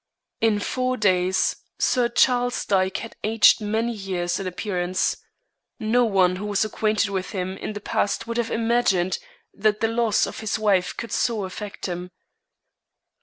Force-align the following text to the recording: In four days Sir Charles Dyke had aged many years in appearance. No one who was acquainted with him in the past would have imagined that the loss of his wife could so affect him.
In 0.41 0.57
four 0.59 0.97
days 0.97 1.57
Sir 1.77 2.09
Charles 2.09 2.65
Dyke 2.65 2.97
had 2.97 3.15
aged 3.23 3.61
many 3.61 3.91
years 3.93 4.39
in 4.39 4.47
appearance. 4.47 5.17
No 5.79 6.05
one 6.05 6.37
who 6.37 6.47
was 6.47 6.65
acquainted 6.65 7.09
with 7.11 7.29
him 7.33 7.55
in 7.57 7.73
the 7.73 7.81
past 7.81 8.25
would 8.25 8.37
have 8.37 8.49
imagined 8.49 9.19
that 9.53 9.79
the 9.79 9.87
loss 9.87 10.25
of 10.25 10.39
his 10.39 10.57
wife 10.57 10.97
could 10.97 11.11
so 11.11 11.43
affect 11.43 11.85
him. 11.85 12.09